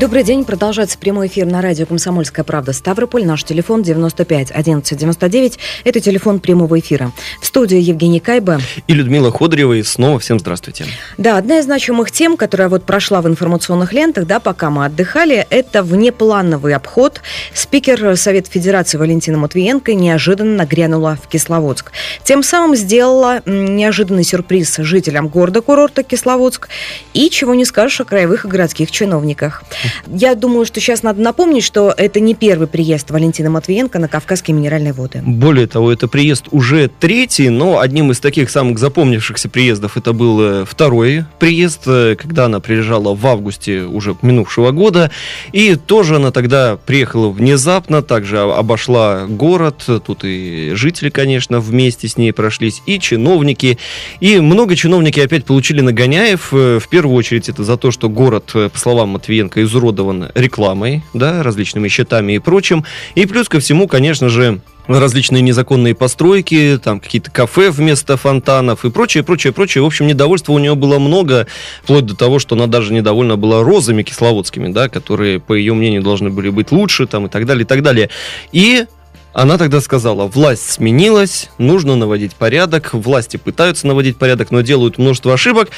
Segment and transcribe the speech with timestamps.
[0.00, 0.46] Добрый день.
[0.46, 3.26] Продолжается прямой эфир на радио «Комсомольская правда» Ставрополь.
[3.26, 5.58] Наш телефон 95 11 99.
[5.84, 7.12] Это телефон прямого эфира.
[7.42, 8.58] В студии Евгений Кайба.
[8.88, 9.74] И Людмила Ходорева.
[9.74, 10.86] И снова всем здравствуйте.
[11.18, 15.46] Да, одна из значимых тем, которая вот прошла в информационных лентах, да, пока мы отдыхали,
[15.50, 17.20] это внеплановый обход.
[17.52, 21.92] Спикер Совета Федерации Валентина Матвиенко неожиданно нагрянула в Кисловодск.
[22.24, 26.70] Тем самым сделала неожиданный сюрприз жителям города-курорта Кисловодск.
[27.12, 29.62] И чего не скажешь о краевых и городских чиновниках.
[30.06, 34.56] Я думаю, что сейчас надо напомнить, что это не первый приезд Валентина Матвиенко на Кавказские
[34.56, 35.22] минеральные воды.
[35.24, 40.40] Более того, это приезд уже третий, но одним из таких самых запомнившихся приездов это был
[40.40, 45.10] э, второй приезд, э, когда она приезжала в августе уже минувшего года.
[45.52, 49.84] И тоже она тогда приехала внезапно, также обошла город.
[50.04, 53.78] Тут и жители, конечно, вместе с ней прошлись, и чиновники.
[54.20, 56.48] И много чиновники опять получили нагоняев.
[56.52, 61.42] Э, в первую очередь это за то, что город, по словам Матвиенко, изуродован рекламой, да,
[61.42, 62.84] различными счетами и прочим.
[63.14, 68.90] И плюс ко всему, конечно же, различные незаконные постройки, там какие-то кафе вместо фонтанов и
[68.90, 69.82] прочее, прочее, прочее.
[69.82, 71.46] В общем, недовольства у нее было много,
[71.82, 76.02] вплоть до того, что она даже недовольна была розами кисловодскими, да, которые, по ее мнению,
[76.02, 78.10] должны были быть лучше, там, и так далее, и так далее.
[78.52, 78.84] И
[79.32, 85.32] она тогда сказала, власть сменилась, нужно наводить порядок, власти пытаются наводить порядок, но делают множество
[85.32, 85.70] ошибок.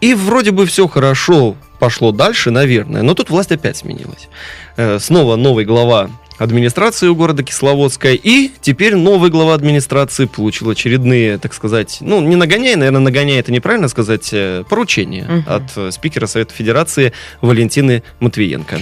[0.00, 4.28] И вроде бы все хорошо пошло дальше, наверное, но тут власть опять сменилась.
[4.76, 8.12] Э, снова новый глава администрации у города Кисловодска.
[8.12, 13.52] И теперь новый глава администрации получил очередные, так сказать, ну, не нагоняя, наверное, нагоняя это
[13.52, 15.50] неправильно сказать, э, поручения угу.
[15.50, 18.80] от э, спикера Совета Федерации Валентины Матвиенко.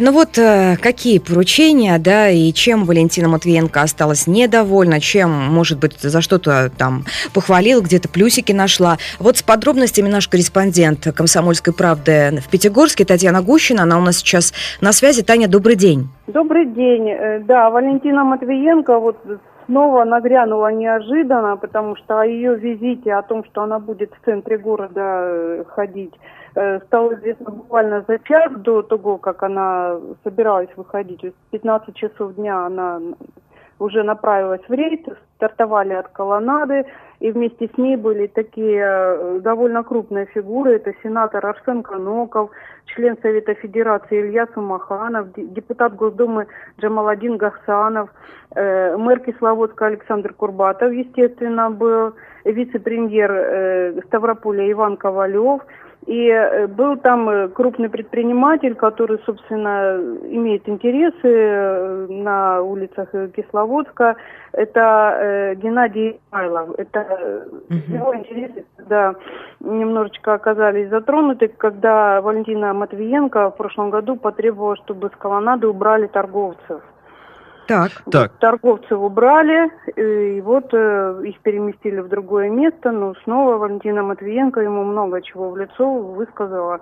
[0.00, 6.00] Ну вот э, какие поручения, да, и чем Валентина Матвиенко осталась недовольна, чем, может быть,
[6.00, 8.96] за что-то там похвалил, где-то плюсики нашла.
[9.20, 14.52] Вот с подробностями наш корреспондент «Комсомольской правды» в Пятигорске Татьяна Гущина, она у нас сейчас
[14.80, 15.22] на связи.
[15.22, 16.08] Таня, добрый день.
[16.26, 17.08] Добрый день.
[17.08, 19.18] Э, да, Валентина Матвиенко вот
[19.66, 24.58] снова нагрянула неожиданно, потому что о ее визите, о том, что она будет в центре
[24.58, 26.12] города э, ходить,
[26.52, 31.22] стало известно буквально за час до того, как она собиралась выходить.
[31.22, 33.00] В 15 часов дня она
[33.80, 35.06] уже направилась в рейд,
[35.36, 36.84] стартовали от колоннады,
[37.18, 40.76] и вместе с ней были такие э, довольно крупные фигуры.
[40.76, 42.50] Это сенатор Арсен Каноков,
[42.86, 46.46] член Совета Федерации Илья Сумаханов, депутат Госдумы
[46.78, 48.10] Джамаладин Гахсанов,
[48.54, 55.62] э, мэр Кисловодска Александр Курбатов, естественно, был, вице-премьер Ставрополя Иван Ковалев–
[56.06, 64.16] и э, был там э, крупный предприниматель, который, собственно, имеет интересы э, на улицах Кисловодска.
[64.52, 66.70] Это Геннадий Майлов.
[66.78, 67.94] Это угу.
[67.94, 69.14] его интересы, да,
[69.60, 76.82] немножечко оказались затронуты, когда Валентина Матвиенко в прошлом году потребовала, чтобы с колоннады убрали торговцев.
[77.70, 77.92] Так.
[78.10, 78.32] так.
[78.40, 84.82] Торговцев убрали, и вот э, их переместили в другое место, но снова Валентина Матвиенко ему
[84.82, 86.80] много чего в лицо высказала.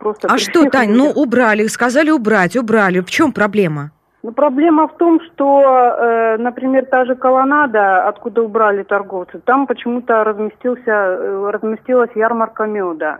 [0.00, 2.98] Просто а что, Тань, ну убрали, сказали убрать, убрали.
[2.98, 3.92] В чем проблема?
[4.24, 10.24] Ну, проблема в том, что, э, например, та же колоннада, откуда убрали торговцы, там почему-то
[10.24, 13.18] разместился, э, разместилась ярмарка меда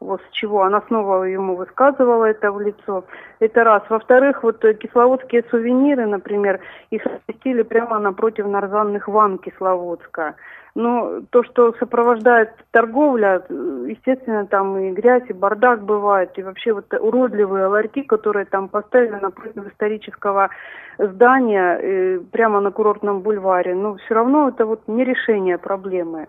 [0.00, 3.04] вот с чего она снова ему высказывала это в лицо.
[3.40, 3.82] Это раз.
[3.88, 6.60] Во-вторых, вот э, кисловодские сувениры, например,
[6.90, 10.36] их разместили прямо напротив нарзанных ван Кисловодска.
[10.74, 16.92] Но то, что сопровождает торговля, естественно, там и грязь, и бардак бывает, и вообще вот
[16.94, 20.50] уродливые ларьки, которые там поставлены напротив исторического
[20.98, 23.74] здания, э, прямо на курортном бульваре.
[23.74, 26.28] Но все равно это вот не решение проблемы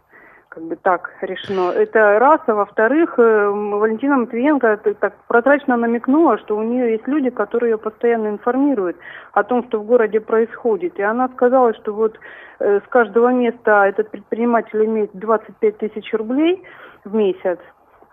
[0.49, 1.71] как бы так решено.
[1.71, 7.29] Это раз, а во-вторых, э, Валентина Матвиенко так прозрачно намекнула, что у нее есть люди,
[7.29, 8.97] которые ее постоянно информируют
[9.33, 10.97] о том, что в городе происходит.
[10.97, 12.19] И она сказала, что вот
[12.59, 16.63] э, с каждого места этот предприниматель имеет 25 тысяч рублей
[17.05, 17.59] в месяц,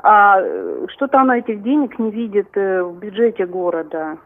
[0.03, 4.19] а э, что-то она этих денег не видит в бюджете города.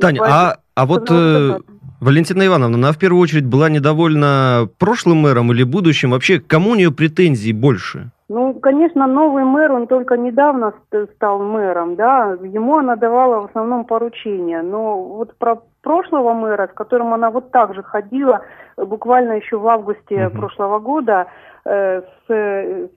[0.00, 1.58] Таня, а, а вот э,
[2.00, 6.12] Валентина Ивановна, она в первую очередь была недовольна прошлым мэром или будущим?
[6.12, 8.10] Вообще, кому у нее претензий больше?
[8.30, 10.72] Ну, конечно, новый мэр, он только недавно
[11.16, 16.74] стал мэром, да, ему она давала в основном поручения, но вот про прошлого мэра, с
[16.74, 18.42] которым она вот так же ходила,
[18.76, 20.38] буквально еще в августе угу.
[20.38, 21.26] прошлого года,
[21.64, 22.90] э, с, с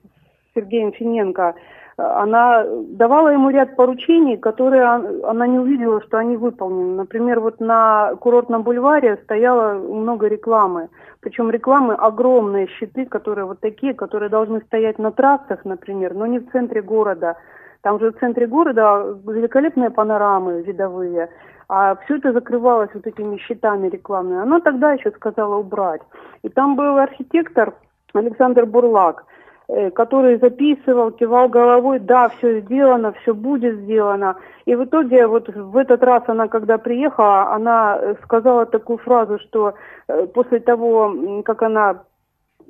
[0.54, 1.54] Сергеем Финенко,
[1.96, 6.96] она давала ему ряд поручений, которые она не увидела, что они выполнены.
[6.96, 10.88] Например, вот на курортном бульваре стояло много рекламы.
[11.20, 16.40] Причем рекламы огромные щиты, которые вот такие, которые должны стоять на трассах, например, но не
[16.40, 17.36] в центре города.
[17.82, 21.28] Там же в центре города великолепные панорамы видовые,
[21.68, 24.42] а все это закрывалось вот этими щитами рекламными.
[24.42, 26.02] Она тогда еще сказала убрать.
[26.42, 27.72] И там был архитектор
[28.14, 29.24] Александр Бурлак–
[29.66, 34.36] который записывал, кивал головой, да, все сделано, все будет сделано.
[34.66, 39.38] И в итоге вот в этот раз она, когда приехала, она э, сказала такую фразу,
[39.38, 39.74] что
[40.08, 42.04] э, после того, как она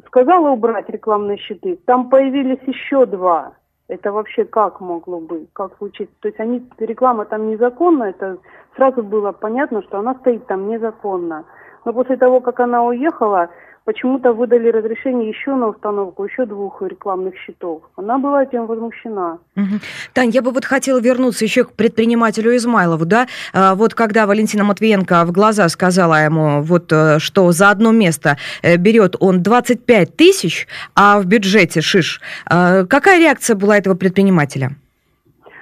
[0.06, 3.54] сказала убрать рекламные щиты, там появились еще два.
[3.88, 6.14] Это вообще как могло быть, как случиться?
[6.20, 8.38] То есть они, реклама там незаконна, это
[8.76, 11.44] сразу было понятно, что она стоит там незаконно.
[11.84, 13.50] Но после того, как она уехала,
[13.84, 17.82] почему-то выдали разрешение еще на установку еще двух рекламных щитов.
[17.96, 19.38] Она была этим возмущена.
[19.56, 19.80] Угу.
[20.14, 24.64] Тань, я бы вот хотела вернуться еще к предпринимателю Измайлову, да, а, вот когда Валентина
[24.64, 30.16] Матвиенко в глаза сказала ему, вот э, что за одно место э, берет он 25
[30.16, 34.70] тысяч, а в бюджете шиш, а, какая реакция была этого предпринимателя?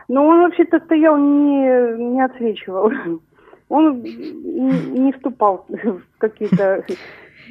[0.09, 2.93] Ну, он вообще-то стоял, не, не отсвечивал.
[3.69, 6.85] Он не вступал в какие-то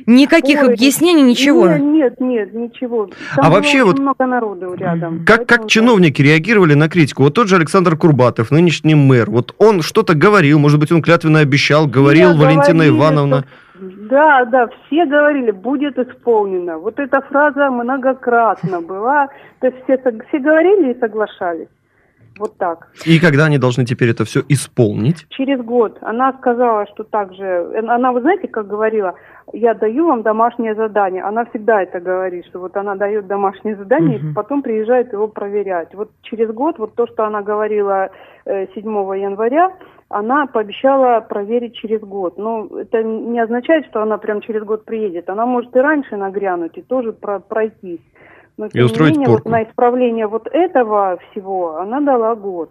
[0.05, 1.67] Никаких Ой, объяснений, ничего?
[1.67, 3.09] Нет, нет, нет ничего.
[3.35, 5.25] Там а вообще вот много народу рядом.
[5.25, 7.23] Как, как чиновники реагировали на критику?
[7.23, 11.39] Вот тот же Александр Курбатов, нынешний мэр, вот он что-то говорил, может быть, он клятвенно
[11.39, 13.39] обещал, говорил Я Валентина говорили, Ивановна.
[13.39, 13.47] Что...
[14.11, 16.77] Да, да, все говорили, будет исполнено.
[16.77, 19.29] Вот эта фраза многократно была.
[19.59, 21.67] То есть все, все говорили и соглашались.
[22.39, 22.87] Вот так.
[23.05, 25.25] И когда они должны теперь это все исполнить?
[25.29, 25.97] Через год.
[26.01, 27.77] Она сказала, что также...
[27.87, 29.15] Она, вы знаете, как говорила,
[29.53, 31.23] я даю вам домашнее задание.
[31.23, 34.27] Она всегда это говорит, что вот она дает домашнее задание, угу.
[34.27, 35.93] и потом приезжает его проверять.
[35.93, 38.09] Вот через год, вот то, что она говорила
[38.45, 39.73] 7 э, января,
[40.09, 42.37] она пообещала проверить через год.
[42.37, 45.29] Но это не означает, что она прям через год приедет.
[45.29, 48.01] Она может и раньше нагрянуть, и тоже про пройтись.
[48.61, 49.49] Но, тем и устроить не менее, порку.
[49.49, 52.69] вот на исправление вот этого всего она дала год.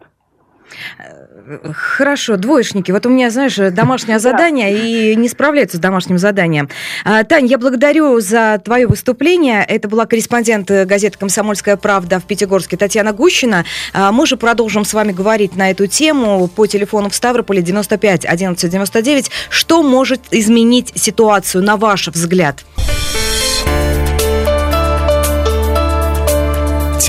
[1.73, 2.93] Хорошо, двоечники.
[2.93, 6.69] Вот у меня, знаешь, домашнее задание и не справляются с домашним заданием.
[7.05, 9.65] А, Тань, я благодарю за твое выступление.
[9.67, 13.65] Это была корреспондент газеты «Комсомольская правда» в Пятигорске Татьяна Гущина.
[13.93, 18.27] А, мы же продолжим с вами говорить на эту тему по телефону в Ставрополе 95
[18.27, 19.31] 11 99.
[19.49, 22.65] Что может изменить ситуацию, на ваш взгляд?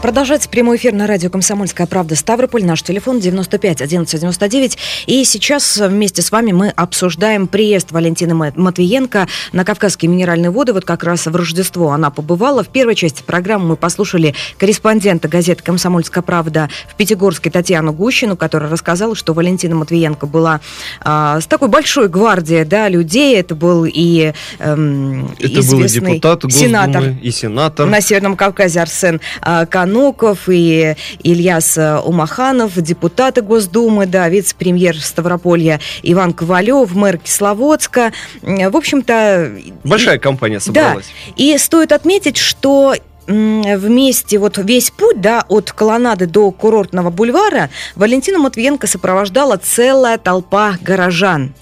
[0.00, 2.64] Продолжается прямой эфир на радио «Комсомольская правда» Ставрополь.
[2.64, 4.78] Наш телефон 95 11 99.
[5.06, 10.72] И сейчас вместе с вами мы обсуждаем приезд Валентины Матвиенко на Кавказские минеральные воды.
[10.72, 12.62] Вот как раз в Рождество она побывала.
[12.62, 18.70] В первой части программы мы послушали корреспондента газеты «Комсомольская правда» в Пятигорске Татьяну Гущину, которая
[18.70, 20.60] рассказала, что Валентина Матвиенко была
[21.00, 23.34] а, с такой большой гвардией да, людей.
[23.34, 28.80] Это был и эм, Это известный был депутат Госдумы, сенатор и сенатор на Северном Кавказе
[28.80, 38.12] Арсен а, Ануков и Ильяс Умаханов, депутаты Госдумы, да, вице-премьер Ставрополья Иван Ковалев, мэр Кисловодска.
[38.42, 39.52] В общем-то...
[39.84, 41.06] Большая компания собралась.
[41.06, 41.32] Да.
[41.36, 42.94] И стоит отметить, что
[43.28, 50.76] вместе вот весь путь, да, от колоннады до курортного бульвара Валентина Матвиенко сопровождала целая толпа
[50.80, 51.52] горожан.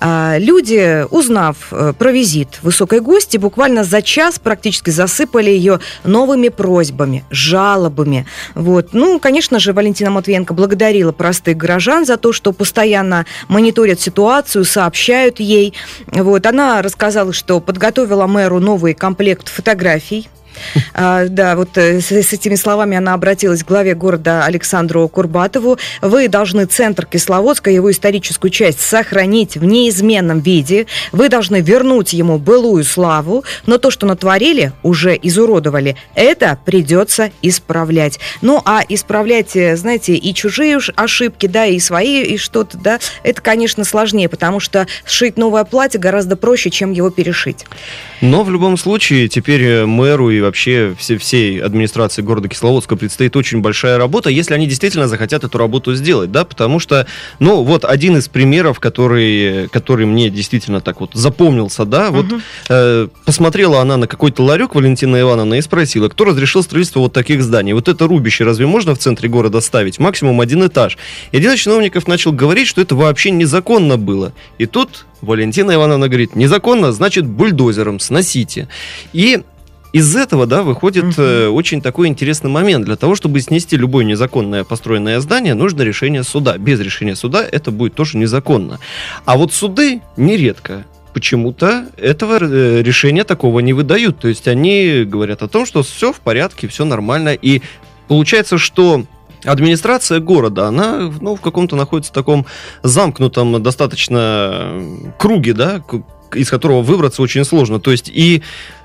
[0.00, 6.48] А, люди, узнав э, про визит высокой гости, буквально за час практически засыпали ее новыми
[6.48, 8.26] просьбами, жалобами.
[8.54, 8.88] Вот.
[8.92, 15.38] Ну, конечно же, Валентина Матвиенко благодарила простых горожан за то, что постоянно мониторят ситуацию, сообщают
[15.38, 15.74] ей.
[16.06, 16.46] Вот.
[16.46, 20.28] Она рассказала, что подготовила мэру новый комплект фотографий
[20.94, 25.78] а, да, вот э, с, с этими словами она обратилась к главе города Александру Курбатову.
[26.02, 30.86] Вы должны центр Кисловодска, его историческую часть сохранить в неизменном виде.
[31.12, 35.96] Вы должны вернуть ему былую славу, но то, что натворили, уже изуродовали.
[36.14, 38.18] Это придется исправлять.
[38.42, 43.40] Ну, а исправлять, э, знаете, и чужие ошибки, да, и свои, и что-то, да, это,
[43.40, 47.66] конечно, сложнее, потому что сшить новое платье гораздо проще, чем его перешить.
[48.20, 53.36] Но в любом случае теперь э, мэру и вообще все, всей администрации города Кисловодска предстоит
[53.36, 57.06] очень большая работа, если они действительно захотят эту работу сделать, да, потому что,
[57.38, 62.42] ну, вот один из примеров, который, который мне действительно так вот запомнился, да, вот Мгм.
[62.68, 67.42] э, посмотрела она на какой-то ларек Валентина Ивановна и спросила, кто разрешил строительство вот таких
[67.42, 67.72] зданий?
[67.72, 69.98] Вот это рубище разве можно в центре города ставить?
[69.98, 70.98] Максимум один этаж.
[71.32, 74.32] И один из чиновников начал говорить, что это вообще незаконно было.
[74.58, 78.68] И тут Валентина Ивановна говорит, незаконно, значит бульдозером сносите.
[79.12, 79.42] И
[79.92, 81.14] из этого, да, выходит Мгм.
[81.18, 82.84] э, очень такой интересный момент.
[82.84, 86.56] Для того, чтобы снести любое незаконное построенное здание, нужно решение суда.
[86.58, 88.78] Без решения суда это будет тоже незаконно.
[89.24, 94.18] А вот суды нередко почему-то этого э, решения такого не выдают.
[94.20, 97.34] То есть они говорят о том, что все в порядке, все нормально.
[97.34, 97.62] И
[98.06, 99.04] получается, что
[99.44, 102.46] администрация города, она ну, в каком-то находится в таком
[102.82, 105.82] замкнутом достаточно э, круге, да,
[106.34, 107.80] из которого выбраться очень сложно.
[107.80, 108.42] То есть и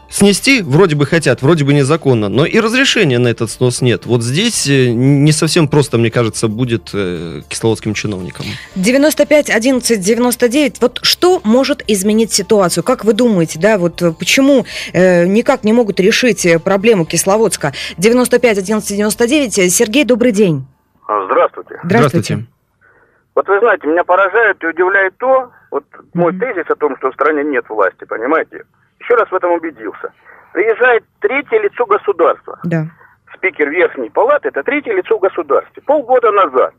[0.10, 4.06] снести вроде бы хотят, вроде бы незаконно, но и разрешения на этот снос нет.
[4.06, 8.46] Вот здесь э, не совсем просто, мне кажется, будет э, кисловодским чиновникам.
[8.76, 10.82] 95 11 99.
[10.82, 12.84] Вот что может изменить ситуацию?
[12.84, 17.74] Как вы думаете, да, вот э, почему э, никак не могут решить проблему Кисловодска?
[17.98, 19.60] 95 11 99.
[19.60, 20.66] Э, Сергей, добрый день.
[21.08, 21.26] А,
[21.84, 22.46] Здравствуйте.
[23.36, 25.84] Вот вы знаете, меня поражает и удивляет то, вот
[26.14, 26.40] мой Мгм.
[26.40, 28.64] тезис о том, что в стране нет власти, понимаете?
[29.06, 30.12] Еще раз в этом убедился.
[30.54, 32.58] Приезжает третье лицо государства.
[32.64, 32.86] Да.
[33.36, 35.84] Спикер Верхней Палаты– это третье лицо в государстве.
[35.86, 36.74] Полгода назад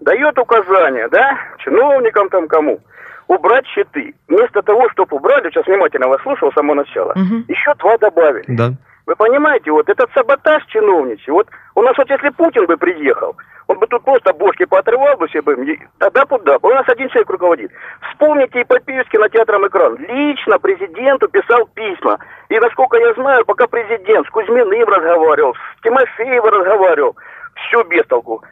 [0.00, 2.80] дает указание, да, чиновникам там кому,
[3.26, 4.14] убрать щиты.
[4.28, 7.44] Вместо того, чтобы убрали, сейчас внимательно вас слушал с самого начала, Мгм.
[7.48, 8.44] еще два добавили.
[8.48, 8.70] Да.
[9.06, 11.46] Вы понимаете, вот этот саботаж чиновничий, вот
[11.76, 13.36] у нас вот если Путин бы приехал,
[13.68, 16.58] он бы тут просто бошки поотрывал бы себе, тогда куда.
[16.60, 17.70] У нас один человек руководит.
[18.10, 19.96] Вспомните эпопею с кинотеатром «Экран».
[19.96, 22.18] Лично президенту писал письма.
[22.48, 27.16] И, насколько я знаю, пока президент с Кузьминым разговаривал, с Тимофеевым разговаривал,
[27.54, 28.42] все без толку.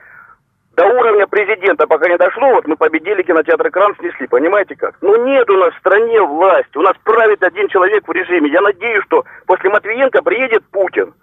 [0.76, 4.96] До уровня президента пока не дошло, вот мы победили, кинотеатр «Экран» снесли, понимаете как?
[5.02, 8.50] Ну нет у нас в стране власти, у нас правит один человек в режиме.
[8.50, 11.14] Я надеюсь, что после Матвиенко приедет Путин.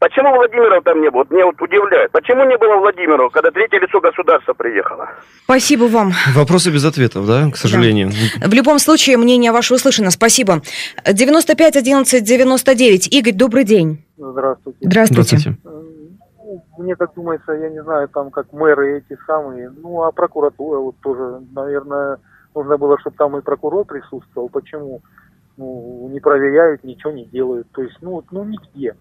[0.00, 1.20] Почему Владимиров там не было?
[1.20, 2.12] Вот Мне вот удивляет.
[2.12, 5.08] Почему не было Владимирова, когда третье лицо государства приехало?
[5.44, 6.12] Спасибо вам.
[6.34, 8.10] Вопросы без ответов, да, к сожалению.
[8.44, 10.10] В любом случае, мнение ваше услышано.
[10.10, 10.62] Спасибо.
[11.04, 13.12] 95 11 99.
[13.12, 14.04] Игорь, добрый день.
[14.16, 14.78] Здравствуйте.
[14.82, 15.36] Здравствуйте.
[15.38, 15.77] Здравствуйте.
[16.76, 20.78] Ну, Мне так думается, я не знаю, там как мэры эти самые, ну а прокуратура
[20.78, 22.18] вот тоже, наверное,
[22.54, 24.48] нужно было, чтобы там и прокурор присутствовал.
[24.48, 25.00] Почему?
[25.56, 27.66] Ну, не проверяют, ничего не делают.
[27.72, 28.94] То есть, ну, ну нигде.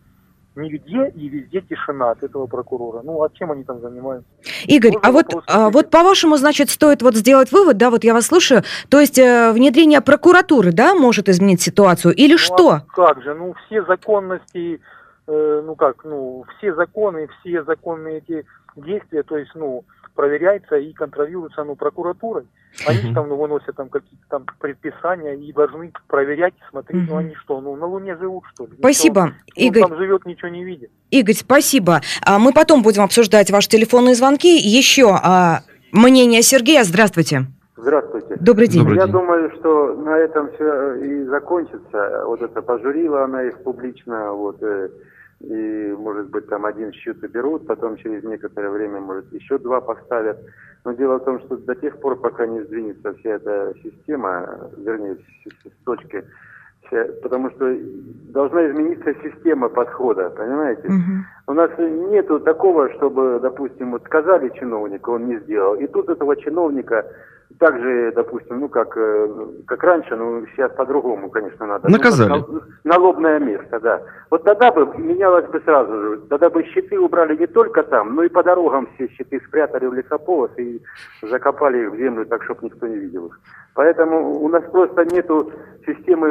[0.56, 3.02] Нигде и везде тишина от этого прокурора.
[3.04, 4.28] Ну, а чем они там занимаются?
[4.66, 8.26] Игорь, а вот, а, вот по-вашему, значит, стоит вот сделать вывод, да, вот я вас
[8.26, 12.70] слушаю, то есть э, внедрение прокуратуры, да, может изменить ситуацию, или Ну, что?
[12.72, 13.36] а как же?
[13.36, 14.82] Ну, все законности,
[15.28, 19.84] э, ну как, ну, все законы, все законные эти действия, то есть, ну,
[20.16, 22.48] проверяются и контролируются, ну, прокуратурой.
[22.86, 27.34] Они же там ну, выносят там какие-то там предписания и должны проверять, смотреть, ну, они
[27.36, 28.74] что, ну, на Луне живут, что ли?
[28.80, 29.84] Спасибо, ну, Игорь.
[29.84, 30.92] там живет, ничего не видит.
[31.12, 32.02] Игорь, спасибо.
[32.26, 34.58] А, Мы потом будем обсуждать ваши телефонные звонки.
[34.58, 36.84] Еще а, мнение Сергея.
[36.84, 37.48] Здравствуйте.
[37.78, 38.38] Здравствуйте.
[38.40, 38.82] Добрый день.
[38.82, 39.14] Добрый Я день.
[39.14, 42.24] думаю, что на этом все и закончится.
[42.26, 44.90] Вот это пожурила она их публично, вот, э,
[45.40, 50.38] и, может быть, там один счет уберут, потом через некоторое время, может, еще два поставят.
[50.86, 55.16] Но дело в том, что до тех пор, пока не сдвинется вся эта система, вернее,
[55.16, 56.24] с, точки,
[56.90, 57.78] вся- потому что
[58.34, 60.88] должна измениться система подхода, понимаете?
[60.88, 61.26] Мгм.
[61.48, 66.36] У нас нету такого, чтобы, допустим, вот сказали чиновнику, он не сделал, и тут этого
[66.36, 67.06] чиновника
[67.60, 69.28] также, допустим, ну как, э,
[69.66, 71.90] как раньше, ну сейчас по-другому, конечно, надо.
[71.90, 72.30] Наказали.
[72.30, 74.02] Ну, как на- налобное место, да.
[74.30, 78.24] Вот тогда бы менялось бы сразу же, тогда бы щиты убрали не только там, но
[78.24, 80.82] и по дорогам все щиты спрятали в лесополос и
[81.22, 83.40] закопали их в землю так, чтобы никто не видел их.
[83.76, 85.52] Поэтому у нас просто нету
[85.86, 86.28] системы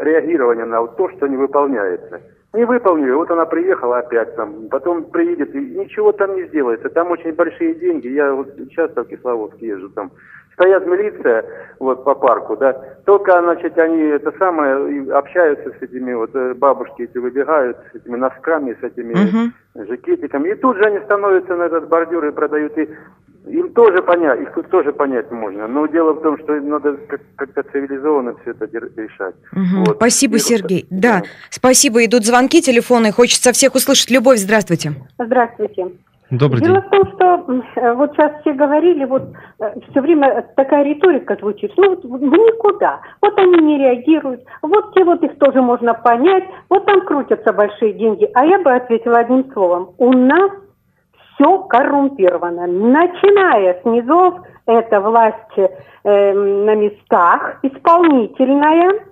[0.00, 2.20] реагирования на то, что не выполняется.
[2.54, 6.90] Не выполнили, вот она приехала опять там, потом приедет и ничего там не сделается.
[6.90, 8.08] Там очень большие деньги.
[8.08, 10.10] Я вот часто в Кисловодск езжу там.
[10.54, 11.44] Стоят милиция
[11.78, 12.72] вот по парку, да.
[13.06, 18.16] Только, значит, они это самое общаются с этими вот э, бабушки эти выбегают с этими
[18.16, 19.54] носками, с этими Мгм.
[19.88, 20.50] жакетиками.
[20.50, 22.76] И тут же они становятся на этот бордюр и продают.
[22.78, 22.88] И
[23.46, 25.66] им тоже понять, их тут тоже понять можно.
[25.66, 29.34] Но дело в том, что надо как- как-то цивилизованно все это решать.
[29.52, 29.84] Мгм.
[29.86, 29.96] Вот.
[29.96, 30.82] Спасибо, И вот Сергей.
[30.82, 31.00] так.
[31.00, 32.04] Да, спасибо.
[32.04, 33.10] Идут звонки телефоны.
[33.10, 34.10] Хочется всех услышать.
[34.10, 34.92] Любовь, здравствуйте.
[35.18, 35.88] Здравствуйте.
[36.32, 36.86] Добрый Дело день.
[36.86, 39.22] в том, что э, вот сейчас все говорили, вот
[39.90, 43.00] все время такая риторика звучит, ну вот в никуда.
[43.20, 47.92] Вот они не реагируют, вот те вот их тоже можно понять, вот там крутятся большие
[47.92, 48.30] деньги.
[48.32, 49.90] А я бы ответила одним словом.
[49.98, 50.50] У нас
[51.34, 52.66] все коррумпировано.
[52.66, 59.04] Начиная с низов, это власть э, на местах, исполнительная,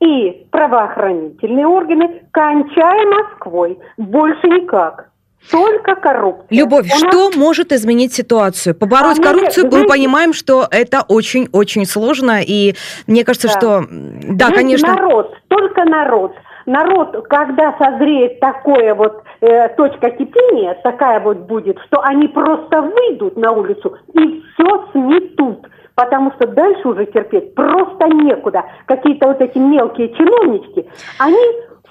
[0.00, 3.78] и правоохранительные органы, кончая Москвой.
[3.96, 5.10] Больше никак.
[5.50, 6.46] Только коррупция.
[6.50, 8.74] Любовь, У нас- что может изменить ситуацию?
[8.74, 12.74] Побороть А, коррупцию, вы мы знаете- понимаем, что это очень-очень сложно, и
[13.06, 13.54] мне кажется, Да.
[13.54, 16.32] что, да, Знаете, конечно, Народ, только народ.
[16.66, 23.36] Народ, когда созреет такое вот э, точка кипения, такая вот будет, что они просто выйдут
[23.36, 25.66] на улицу и все сметут.
[25.94, 28.64] Потому что дальше уже терпеть просто некуда.
[28.86, 30.86] Какие-то вот эти мелкие чиновнички,
[31.18, 31.38] они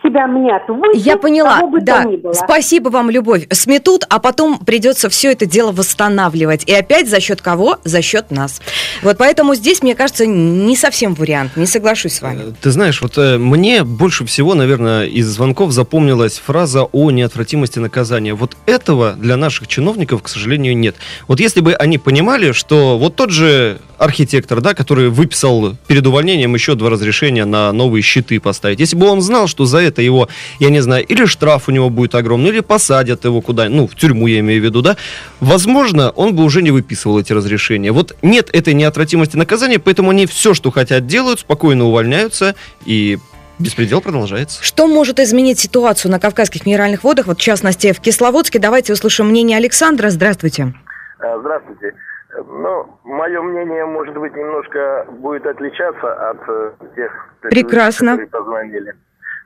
[0.05, 2.03] себя мнят выше Я поняла, кого бы то да.
[2.03, 2.33] ни было.
[2.33, 3.47] Спасибо вам, Любовь.
[3.51, 6.63] Сметут, а потом придется все это дело восстанавливать.
[6.65, 7.79] И опять за счет кого?
[7.83, 8.61] За счет нас.
[9.01, 11.55] Вот поэтому здесь, мне кажется, не совсем вариант.
[11.55, 12.41] Не соглашусь с вами.
[12.49, 17.79] Э, Ты знаешь, вот э, мне больше всего, наверное, из звонков запомнилась фраза о неотвратимости
[17.79, 18.33] наказания.
[18.33, 20.95] Вот этого для наших чиновников, к сожалению, нет.
[21.27, 26.53] Вот если бы они понимали, что вот тот же архитектор, да, который выписал перед увольнением
[26.53, 30.27] еще два разрешения на новые щиты поставить, если бы он знал, что за это его,
[30.59, 33.95] я не знаю, или штраф у него будет огромный, или посадят его куда ну, в
[33.95, 34.97] тюрьму я имею в виду, да,
[35.39, 37.91] возможно, он бы уже не выписывал эти разрешения.
[37.91, 43.17] Вот нет этой неотвратимости наказания, поэтому они все, что хотят, делают, спокойно увольняются, и
[43.59, 44.63] беспредел продолжается.
[44.63, 48.59] Что может изменить ситуацию на Кавказских минеральных водах, вот в частности в Кисловодске?
[48.59, 50.09] Давайте услышим мнение Александра.
[50.09, 50.73] Здравствуйте.
[51.19, 51.87] Э, Здравствуйте.
[51.87, 57.11] Э, Ну, мое мнение, может быть, немножко будет отличаться от э, тех,
[57.43, 58.11] Прекрасно.
[58.11, 58.93] которые позвонили.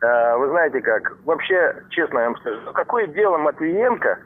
[0.01, 4.18] Э, Вы знаете как, вообще, честно я вам скажу, какое дело Матвиенко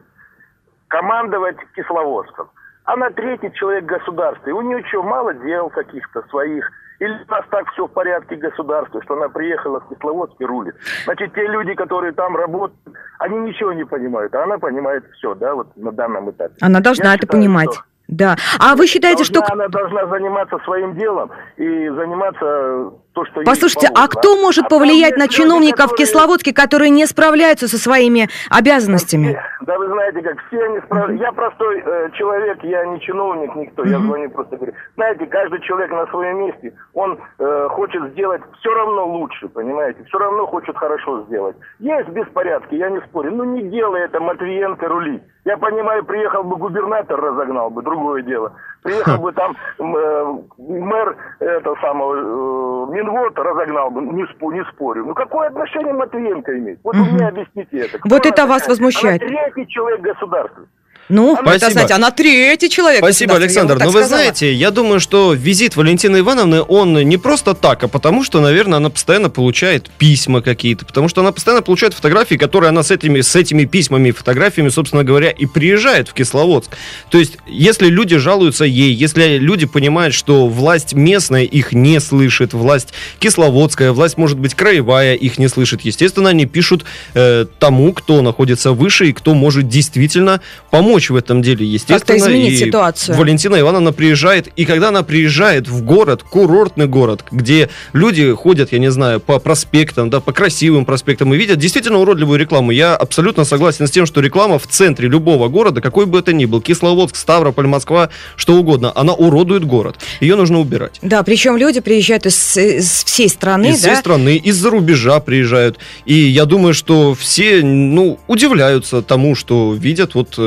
[0.88, 2.50] командовать Кисловодском?
[2.86, 6.70] Она третий человек государства, и у нее что, мало дел каких-то своих?
[7.00, 10.76] Или у нас так все в порядке государства, что она приехала в Кисловодск и рулит?
[11.06, 12.80] Значит, те люди, которые там работают,
[13.20, 16.54] они ничего не понимают, а она понимает все, да, вот на данном этапе.
[16.62, 17.74] Она должна Я это считаю, понимать.
[17.74, 18.36] что- Да.
[18.60, 19.54] А вы считаете, Должна- что...
[19.54, 24.70] она должна заниматься своим делом и заниматься то, что ей Послушайте, а кто может А
[24.70, 29.40] повлиять на чиновников которые- Кисловодске, которые не справляются со своими обязанностями?
[29.66, 31.24] Да вы знаете, как все они справляются.
[31.26, 33.84] Я простой э, человек, я не чиновник, никто.
[33.86, 34.74] Я звоню просто говорю.
[34.96, 40.04] Знаете, каждый человек на своем месте, он э, хочет сделать все равно лучше, понимаете?
[40.04, 41.56] Все равно хочет хорошо сделать.
[41.80, 43.32] Есть беспорядки, я не спорю.
[43.32, 45.24] Ну не делай это Матвиенко рули.
[45.46, 48.54] Я понимаю, приехал бы губернатор, разогнал бы, другое дело.
[48.84, 55.06] Приехал бы там э, мэр этого самого э, Минвод, разогнал бы, не, спо- не спорю.
[55.06, 56.80] Ну какое отношение Матвиенко имеет?
[56.84, 58.00] Вот вы мне объясните это.
[58.00, 59.22] Кто Вот это вас возмущает.
[59.22, 60.64] Она третий человек государства.
[61.10, 61.56] Ну, Спасибо.
[61.56, 63.00] это, знаете, она третий человек.
[63.00, 63.78] Спасибо, Александр.
[63.78, 64.08] Но вы сказала.
[64.08, 68.78] знаете, я думаю, что визит Валентины Ивановны, он не просто так, а потому что, наверное,
[68.78, 73.22] она постоянно получает письма какие-то, потому что она постоянно получает фотографии, которые она с этими,
[73.22, 76.72] с этими письмами и фотографиями, собственно говоря, и приезжает в Кисловодск.
[77.10, 82.54] То есть, если люди жалуются ей, если люди понимают, что власть местная их не слышит,
[82.54, 88.22] власть кисловодская, власть, может быть, краевая их не слышит, естественно, они пишут э, тому, кто
[88.22, 91.66] находится выше и кто может действительно помочь в этом деле.
[91.66, 93.18] Естественно, изменить и ситуацию.
[93.18, 98.80] Валентина Ивановна приезжает, и когда она приезжает в город, курортный город, где люди ходят, я
[98.80, 103.44] не знаю, по проспектам, да, по красивым проспектам и видят действительно уродливую рекламу, я абсолютно
[103.46, 107.16] согласен с тем, что реклама в центре любого города, какой бы это ни был, Кисловодск,
[107.16, 109.98] Ставрополь, Москва, что угодно, она уродует город.
[110.20, 111.00] Ее нужно убирать.
[111.02, 113.96] Да, причем люди приезжают из, из всей страны, Из всей да?
[113.98, 115.78] страны, из-за рубежа приезжают.
[116.06, 120.38] И я думаю, что все, ну, удивляются тому, что видят вот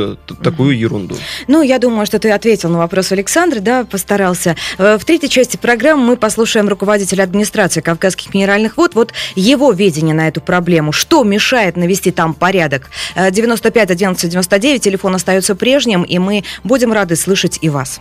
[0.42, 1.16] такую ерунду.
[1.48, 4.56] Ну, я думаю, что ты ответил на вопрос Александра, да, постарался.
[4.78, 8.94] Э, В третьей части программы мы послушаем руководителя администрации Кавказских минеральных вод.
[8.94, 10.92] Вот его видение на эту проблему.
[10.92, 12.90] Что мешает навести там порядок?
[13.14, 18.00] Э, 95 11 99, телефон остается прежним, и мы будем рады слышать и вас.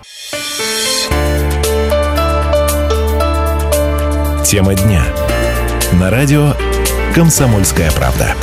[4.45, 5.03] Тема дня.
[5.99, 6.53] На радио
[7.13, 8.35] «Комсомольская правда».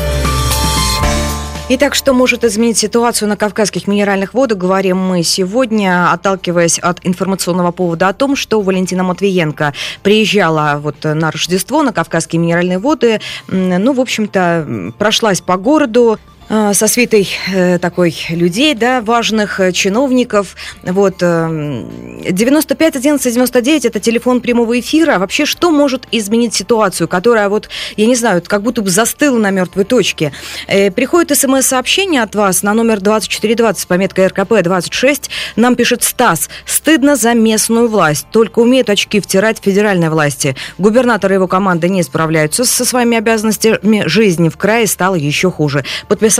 [1.69, 7.71] Итак, что может изменить ситуацию на Кавказских минеральных водах, говорим мы сегодня, отталкиваясь от информационного
[7.71, 9.73] повода о том, что Валентина Матвиенко
[10.03, 16.19] приезжала вот на Рождество на Кавказские минеральные воды, ну, в общем-то, прошлась по городу,
[16.53, 20.55] со свитой э, такой людей, да, важных э, чиновников.
[20.83, 21.87] Вот, э,
[22.29, 25.19] 95 11 99 это телефон прямого эфира.
[25.19, 29.49] Вообще, что может изменить ситуацию, которая вот, я не знаю, как будто бы застыла на
[29.49, 30.33] мертвой точке?
[30.67, 35.31] Э, приходит смс-сообщение от вас на номер 2420 с пометкой РКП 26.
[35.57, 36.51] Нам пишет Стас.
[36.67, 38.27] Стыдно за местную власть.
[38.31, 40.55] Только умеют очки втирать федеральной власти.
[40.77, 44.03] Губернатор и его команда не справляются со своими обязанностями.
[44.05, 45.83] Жизнь в крае стала еще хуже.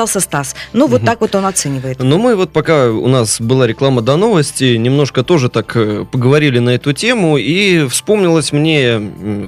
[0.03, 0.57] Подписался Стас.
[0.73, 1.07] Ну, вот Мгм.
[1.07, 1.99] так вот он оценивает.
[2.01, 6.59] Ну, мы вот пока у нас была реклама до новости, немножко тоже так э, поговорили
[6.59, 8.99] на эту тему, и вспомнилась мне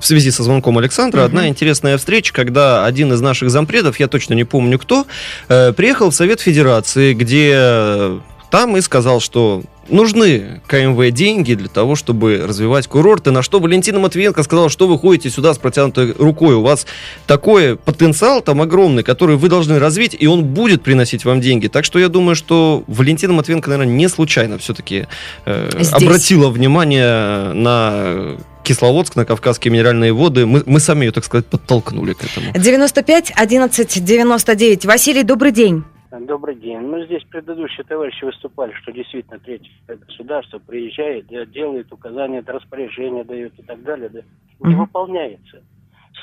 [0.01, 1.27] в связи со звонком Александра Мгм.
[1.27, 5.07] одна интересная встреча, когда один из наших зампредов, я точно не помню кто,
[5.49, 8.21] э, приехал в Совет Федерации, где
[8.55, 13.99] там и сказал, что нужны КМВ деньги для того, чтобы развивать курорты, на что Валентина
[13.99, 16.87] Матвиенко сказала, что вы ходите сюда с протянутой рукой, у вас
[17.27, 21.67] такой потенциал там огромный, который вы должны развить, и он будет приносить вам деньги.
[21.67, 25.09] Так что я думаю, что Валентина Матвиенко, наверное, не случайно все-таки
[25.45, 25.93] Здесь.
[25.93, 30.47] обратила внимание на Кисловодск, на Кавказские минеральные воды.
[30.47, 32.53] Мы, мы сами ее, так сказать, подтолкнули к этому.
[32.57, 34.87] 95 11 99.
[34.87, 35.83] Василий, добрый день.
[36.21, 36.79] Добрый день.
[36.81, 43.59] Ну, здесь предыдущие товарищи выступали, что действительно третье государство приезжает, де- делает указания, распоряжения дает
[43.59, 44.21] и так далее, да,
[44.61, 44.85] не Мгм.
[44.85, 45.63] выполняется.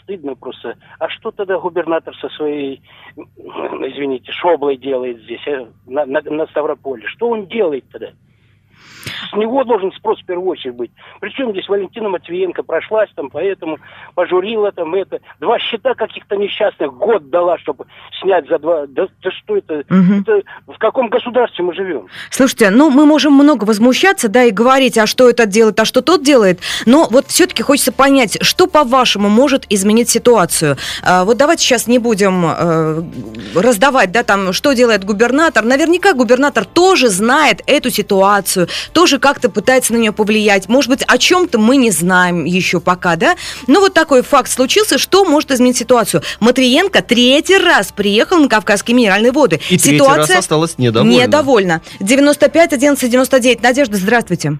[0.03, 0.77] Стыдно просто.
[0.99, 2.81] А что тогда губернатор со своей,
[3.17, 7.05] извините, шоблой делает здесь, э, на, на, на Ставрополе?
[7.07, 8.11] Что он делает тогда?
[9.29, 10.91] С него должен спрос в первую очередь быть.
[11.19, 13.77] Причем здесь Валентина Матвиенко прошлась там, поэтому
[14.15, 15.19] пожурила там это.
[15.39, 17.85] Два счета каких-то несчастных год дала, чтобы
[18.21, 18.85] снять за два.
[18.87, 19.83] Да, да что это?
[19.89, 20.21] Мгм.
[20.21, 20.41] это?
[20.67, 22.07] В каком государстве мы живем?
[22.29, 26.01] Слушайте, ну мы можем много возмущаться, да, и говорить, а что этот делает, а что
[26.01, 30.77] тот делает, но вот все-таки хочется понять, что, по-вашему, может изменить ситуацию.
[31.03, 33.03] А, вот давайте сейчас не будем э,
[33.55, 35.63] раздавать, да, там, что делает губернатор.
[35.63, 40.69] Наверняка губернатор тоже знает эту ситуацию, тоже как-то пытается на нее повлиять.
[40.69, 43.35] Может быть, о чем-то мы не знаем еще пока, да?
[43.67, 46.23] Но вот такой факт случился, что может изменить ситуацию.
[46.39, 49.59] Матвиенко третий раз приехал на Кавказские минеральные воды.
[49.69, 51.21] И третий раз осталась недовольна.
[51.21, 51.81] Недовольна.
[51.99, 53.61] 95 11 99.
[53.61, 54.59] Надежда, здравствуйте.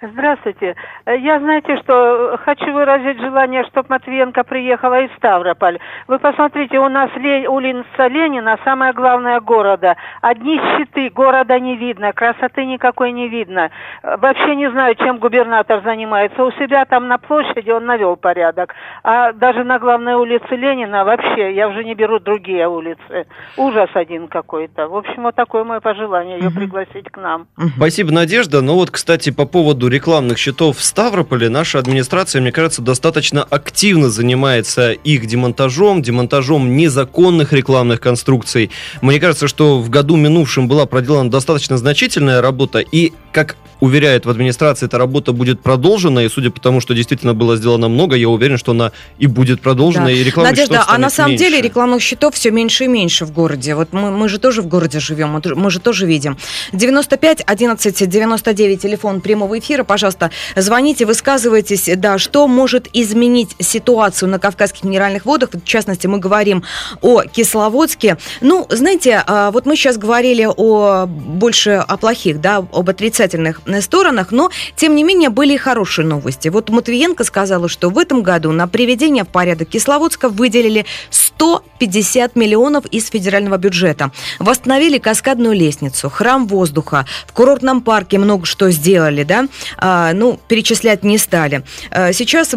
[0.00, 0.76] Здравствуйте.
[1.06, 5.80] Э, Я, знаете, что э, хочу выразить желание, чтобы Матвиенко приехала из Ставрополь.
[6.06, 9.96] Вы посмотрите, у нас Ле- улица Ленина, самое главное города.
[10.22, 13.70] Одни щиты, города не видно, красоты никакой не видно.
[14.04, 16.44] Э, Вообще не знаю, чем губернатор занимается.
[16.44, 18.76] У себя там на площади он навел порядок.
[19.02, 23.26] А даже на главной улице Ленина вообще, я уже не беру другие улицы.
[23.56, 24.86] Ужас один какой-то.
[24.86, 27.48] В общем, вот такое мое пожелание, ее пригласить к нам.
[27.76, 28.62] Спасибо, Надежда.
[28.62, 34.10] Ну вот, кстати, по поводу рекламных счетов в Ставрополе, наша администрация, мне кажется, достаточно активно
[34.10, 38.70] занимается их демонтажом, демонтажом незаконных рекламных конструкций.
[39.02, 44.30] Мне кажется, что в году минувшем была проделана достаточно значительная работа, и, как уверяют в
[44.30, 48.28] администрации, эта работа будет продолжена, и судя по тому, что действительно было сделано много, я
[48.28, 50.10] уверен, что она и будет продолжена, Да.
[50.10, 51.68] и рекламных Надежда, счетов а на самом деле меньше.
[51.68, 53.76] рекламных счетов все меньше и меньше в городе.
[53.76, 56.36] Вот мы, мы же тоже в городе живем, мы же тоже видим.
[56.72, 64.38] 95 11 99, телефон прямого эфира, пожалуйста, звоните, высказывайтесь, да, что может изменить ситуацию на
[64.38, 66.64] Кавказских минеральных водах, в частности, мы говорим
[67.00, 68.18] о Кисловодске.
[68.40, 74.32] Ну, знаете, а, вот мы сейчас говорили о больше о плохих, да, об отрицательных сторонах,
[74.32, 76.48] но, тем не менее, были и хорошие новости.
[76.48, 82.86] Вот Матвиенко сказала, что в этом году на приведение в порядок Кисловодска выделили 150 миллионов
[82.86, 84.10] из федерального бюджета.
[84.38, 89.46] Восстановили каскадную лестницу, храм воздуха, в курортном парке много что сделали, да,
[89.80, 91.62] ну, перечислять не стали.
[91.90, 92.54] А, Сейчас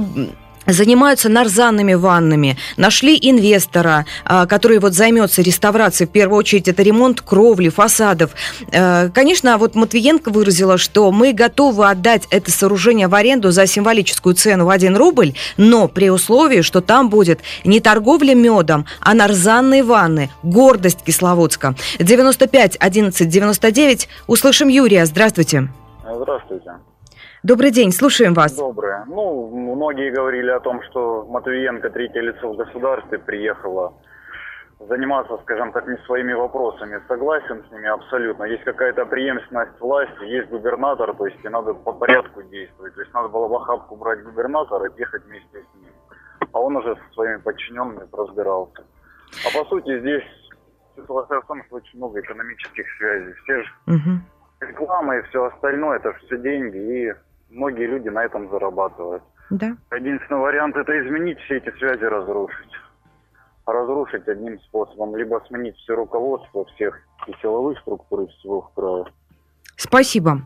[0.67, 7.21] занимаются нарзанными ваннами, нашли инвестора, а, который вот займется реставрацией, в первую очередь это ремонт
[7.21, 8.31] кровли, фасадов.
[8.69, 14.65] Конечно, вот Матвиенко выразила, что мы готовы отдать это сооружение в аренду за символическую цену
[14.65, 20.29] в 1 рубль, но при условии, что там будет не торговля медом, а нарзанные ванны.
[20.43, 21.75] Гордость Кисловодска.
[21.99, 24.09] 95 11 99.
[24.27, 25.05] Услышим Юрия.
[25.05, 25.69] Здравствуйте.
[26.03, 26.71] Здравствуйте.
[27.43, 28.55] Добрый день, слушаем вас.
[28.55, 29.03] Доброе.
[29.07, 33.93] Ну, многие говорили о том, что Матвиенко, третье лицо в государстве, приехала
[34.79, 37.01] заниматься, скажем так, не своими вопросами.
[37.07, 38.43] Согласен с ними абсолютно.
[38.43, 42.93] Есть какая-то преемственность власти, есть губернатор, то есть и надо по порядку действовать.
[42.93, 45.91] То есть надо было в охапку брать губернатора и ехать вместе с ним.
[46.53, 48.83] А он уже со своими подчиненными разбирался.
[49.47, 50.23] А по сути здесь
[50.95, 53.33] ситуация в том, что очень много экономических связей.
[53.43, 54.21] Все же Мгм.
[54.59, 57.13] реклама и все остальное, это все деньги, и
[57.51, 59.23] многие люди на этом зарабатывают.
[59.49, 59.75] Да.
[59.93, 62.71] Единственный вариант это изменить все эти связи, разрушить.
[63.65, 65.15] разрушить одним способом.
[65.15, 69.05] Либо сменить все руководство всех и силовых структур и всего края.
[69.75, 70.41] Спасибо.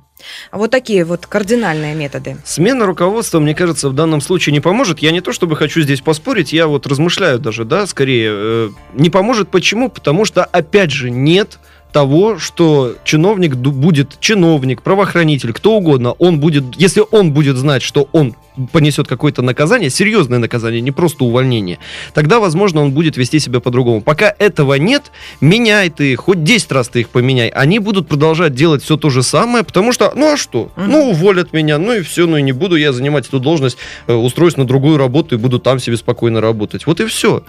[0.52, 2.38] Вот такие вот кардинальные методы.
[2.46, 5.00] Смена руководства, мне кажется, в данном случае не поможет.
[5.00, 8.32] Я не то чтобы хочу здесь поспорить, я вот размышляю даже, да, скорее.
[8.32, 9.90] Э, не поможет почему?
[9.90, 11.60] Потому что, опять же, нет
[11.96, 18.10] того, что чиновник будет чиновник, правоохранитель, кто угодно, он будет, если он будет знать, что
[18.12, 18.36] он
[18.72, 21.80] понесет какое-то наказание, серьезное наказание, не просто увольнение,
[22.14, 24.02] тогда, возможно, он будет вести себя по-другому.
[24.02, 28.54] Пока этого нет, меняй ты их, хоть 10 раз ты их поменяй, они будут продолжать
[28.54, 30.72] делать все то же самое, потому что, ну а что?
[30.76, 30.86] Mm-hmm.
[30.88, 34.14] Ну, уволят меня, ну и все, ну и не буду я занимать эту должность, э,
[34.14, 36.86] устроюсь на другую работу и буду там себе спокойно работать.
[36.86, 37.44] Вот и все.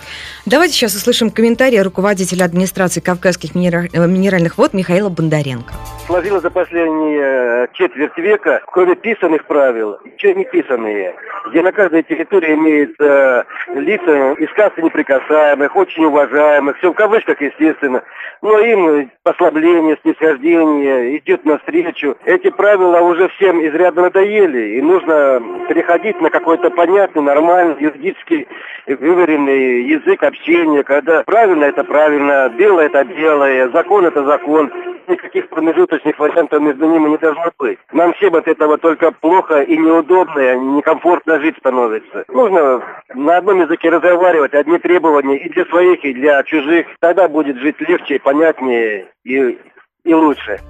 [0.47, 5.75] Давайте сейчас услышим комментарий руководителя администрации Кавказских э, минеральных вод Михаила Бондаренко.
[6.07, 11.15] Сложилось за последние э, четверть века, кроме писанных правил, еще не писанные территории,
[11.51, 18.03] где на каждой территории имеются лица из касты неприкасаемых, очень уважаемых, все в кавычках, естественно,
[18.43, 22.17] но им послабление, снисхождение идет навстречу.
[22.25, 28.47] Эти правила уже всем изрядно надоели, и нужно переходить на какой-то понятный, нормальный, юридический
[28.87, 34.73] выверенный язык общения, когда правильно это правильно, белое это белое, закон это закон.
[35.09, 37.79] Никаких промежуточных вариантов между ними не должно быть.
[37.93, 42.25] Нам всем от этого только плохо и неудобно, и некомфортно жить становится.
[42.29, 42.83] Нужно
[43.15, 46.87] на одном языке разговаривать, одни требования и для своих, и для чужих.
[47.01, 49.59] Тогда будет жить легче, понятнее и,
[50.05, 50.61] и лучше.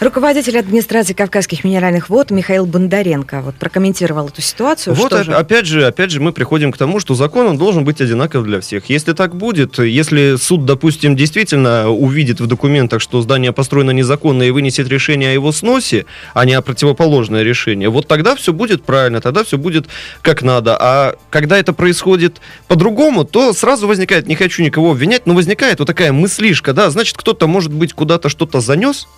[0.00, 4.94] Руководитель администрации Кавказских минеральных вод Михаил Бондаренко вот прокомментировал эту ситуацию.
[4.94, 5.34] Вот что же?
[5.34, 8.60] опять же, опять же мы приходим к тому, что закон он должен быть одинаков для
[8.60, 8.88] всех.
[8.88, 14.52] Если так будет, если суд, допустим, действительно увидит в документах, что здание построено незаконно и
[14.52, 19.20] вынесет решение о его сносе, а не о противоположное решение, вот тогда все будет правильно,
[19.20, 19.86] тогда все будет
[20.22, 20.76] как надо.
[20.80, 25.86] А когда это происходит по-другому, то сразу возникает, не хочу никого обвинять, но возникает вот
[25.86, 29.08] такая мыслишка, да, значит, кто-то, может быть, куда-то что-то занес,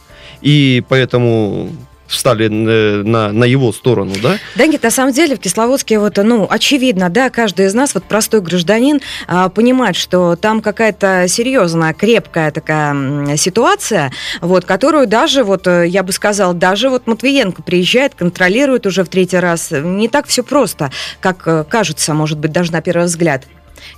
[0.40, 1.70] и поэтому
[2.10, 4.36] встали э, на, на его сторону, да?
[4.56, 8.04] Да нет, на самом деле в Кисловодске вот, ну, очевидно, да, каждый из нас, вот
[8.04, 15.66] простой гражданин, а, понимает, что там какая-то серьезная, крепкая такая ситуация, вот, которую даже, вот,
[15.68, 19.70] э, я бы сказала, даже вот Матвиенко приезжает, контролирует уже в третий раз.
[19.70, 23.46] Не так все просто, как э, кажется, может быть, даже на первый взгляд.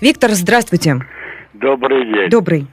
[0.02, 1.00] Виктор, здравствуйте.
[1.54, 2.28] Добрый день.
[2.28, 2.66] Добрый.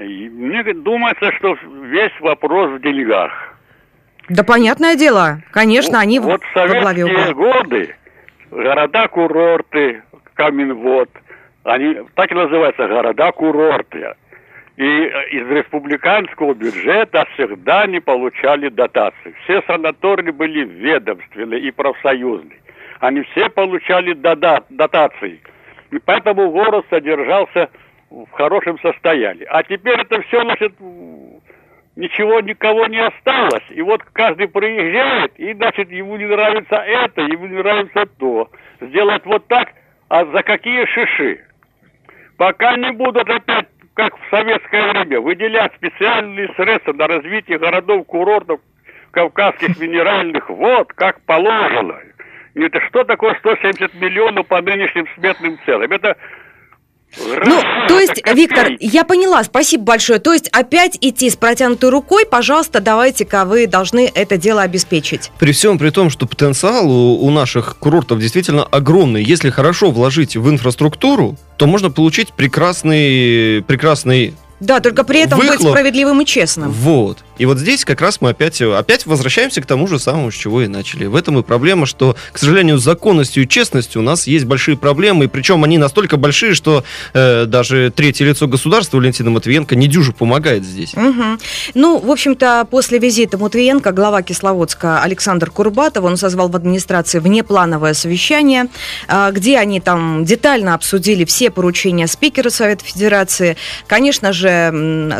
[0.00, 3.32] Мне думается, что весь вопрос в деньгах.
[4.28, 7.94] Да понятное дело, конечно, они вот в советские во годы
[8.50, 10.02] города-курорты,
[10.34, 11.10] Каменвод,
[11.64, 14.14] они так и называются города-курорты.
[14.76, 19.34] И из республиканского бюджета всегда не получали дотации.
[19.44, 22.58] Все санатории были ведомственные и профсоюзные.
[23.00, 25.40] Они все получали дотации.
[25.90, 27.68] И поэтому город содержался
[28.10, 29.46] в хорошем состоянии.
[29.48, 30.74] А теперь это все, значит,
[31.96, 33.64] ничего никого не осталось.
[33.70, 38.50] И вот каждый приезжает, и, значит, ему не нравится это, ему не нравится то.
[38.80, 39.68] Сделать вот так,
[40.08, 41.44] а за какие шиши?
[42.36, 48.60] Пока не будут опять, как в советское время, выделять специальные средства на развитие городов-курортов
[49.10, 51.96] кавказских минеральных вод, как положено.
[52.54, 55.92] Это что такое 170 миллионов по нынешним сметным ценам?
[55.92, 56.16] Это
[57.18, 60.20] ну, то есть, Виктор, я поняла, спасибо большое.
[60.20, 65.32] То есть опять идти с протянутой рукой, пожалуйста, давайте-ка вы должны это дело обеспечить.
[65.38, 69.24] При всем при том, что потенциал у, у наших курортов действительно огромный.
[69.24, 75.58] Если хорошо вложить в инфраструктуру, то можно получить прекрасный, прекрасный да, только при этом выхлоп.
[75.58, 76.70] быть справедливым и честным.
[76.70, 77.18] Вот.
[77.38, 80.60] И вот здесь как раз мы опять, опять возвращаемся к тому же самому, с чего
[80.60, 81.06] и начали.
[81.06, 84.76] В этом и проблема, что, к сожалению, с законностью и честностью у нас есть большие
[84.76, 89.88] проблемы, и причем они настолько большие, что э, даже третье лицо государства Валентина Матвиенко не
[89.88, 90.92] дюже помогает здесь.
[90.92, 91.24] Угу.
[91.72, 97.94] Ну, в общем-то, после визита Матвиенко глава Кисловодска Александр Курбатов, он созвал в администрации внеплановое
[97.94, 98.66] совещание,
[99.08, 103.56] э, где они там детально обсудили все поручения спикера Совета Федерации.
[103.86, 104.49] Конечно же,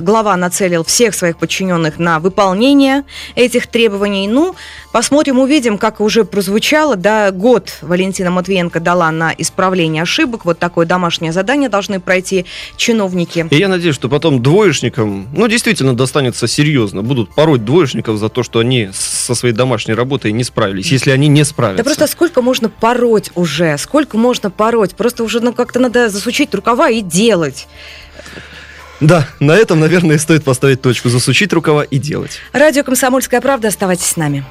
[0.01, 3.05] глава нацелил всех своих подчиненных на на выполнение
[3.37, 4.27] этих требований.
[4.27, 4.57] Ну,
[4.91, 6.97] посмотрим, увидим, как уже прозвучало.
[6.97, 10.45] Да, год Валентина Матвиенко дала на исправление ошибок.
[10.45, 13.47] Вот такое домашнее задание должны пройти чиновники.
[13.51, 17.03] И я надеюсь, что потом двоечникам, ну, действительно достанется серьезно.
[17.03, 21.29] Будут пороть двоечников за то, что они со своей домашней работой не справились, если они
[21.29, 21.85] не справятся.
[21.85, 23.79] Да просто сколько можно пороть уже?
[23.79, 24.97] Сколько можно пороть?
[24.97, 27.69] Просто уже ну, как-то надо засучить рукава и делать.
[29.01, 32.39] Да, на этом, наверное, стоит поставить точку, засучить рукава и делать.
[32.53, 33.69] Радио «Комсомольская правда».
[33.69, 34.45] Оставайтесь с нами.